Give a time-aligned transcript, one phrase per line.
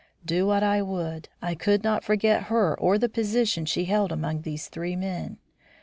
[0.25, 4.41] Do what I would, I could not forget her or the position she held among
[4.41, 5.37] these three men.